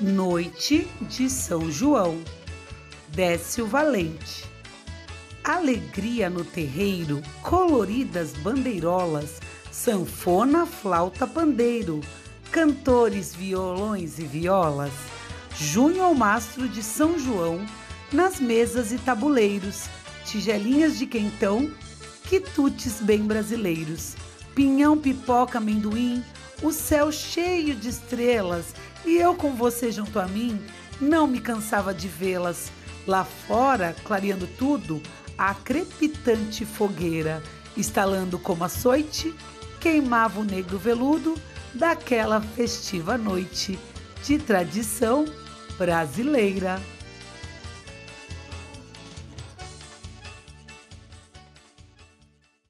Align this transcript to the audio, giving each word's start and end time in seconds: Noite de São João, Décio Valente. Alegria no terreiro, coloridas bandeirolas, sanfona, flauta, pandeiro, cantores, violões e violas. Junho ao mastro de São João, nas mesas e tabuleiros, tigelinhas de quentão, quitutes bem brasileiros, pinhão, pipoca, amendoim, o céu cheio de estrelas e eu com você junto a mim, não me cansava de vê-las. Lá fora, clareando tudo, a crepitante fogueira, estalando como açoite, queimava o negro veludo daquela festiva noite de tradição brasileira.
Noite 0.00 0.86
de 1.08 1.28
São 1.28 1.68
João, 1.72 2.22
Décio 3.08 3.66
Valente. 3.66 4.44
Alegria 5.42 6.30
no 6.30 6.44
terreiro, 6.44 7.20
coloridas 7.42 8.32
bandeirolas, 8.34 9.40
sanfona, 9.72 10.66
flauta, 10.66 11.26
pandeiro, 11.26 12.00
cantores, 12.52 13.34
violões 13.34 14.20
e 14.20 14.24
violas. 14.24 14.92
Junho 15.58 16.04
ao 16.04 16.14
mastro 16.14 16.68
de 16.68 16.80
São 16.80 17.18
João, 17.18 17.66
nas 18.12 18.38
mesas 18.38 18.92
e 18.92 18.98
tabuleiros, 18.98 19.86
tigelinhas 20.24 20.96
de 20.96 21.06
quentão, 21.06 21.68
quitutes 22.22 23.00
bem 23.00 23.22
brasileiros, 23.24 24.14
pinhão, 24.54 24.96
pipoca, 24.96 25.58
amendoim, 25.58 26.22
o 26.62 26.72
céu 26.72 27.10
cheio 27.10 27.74
de 27.74 27.88
estrelas 27.88 28.66
e 29.04 29.16
eu 29.16 29.34
com 29.34 29.54
você 29.54 29.90
junto 29.90 30.18
a 30.18 30.26
mim, 30.26 30.60
não 31.00 31.26
me 31.26 31.40
cansava 31.40 31.94
de 31.94 32.08
vê-las. 32.08 32.70
Lá 33.06 33.24
fora, 33.24 33.94
clareando 34.04 34.46
tudo, 34.46 35.02
a 35.36 35.54
crepitante 35.54 36.66
fogueira, 36.66 37.42
estalando 37.76 38.38
como 38.38 38.64
açoite, 38.64 39.34
queimava 39.80 40.40
o 40.40 40.44
negro 40.44 40.78
veludo 40.78 41.34
daquela 41.72 42.40
festiva 42.40 43.16
noite 43.16 43.78
de 44.24 44.38
tradição 44.38 45.24
brasileira. 45.78 46.80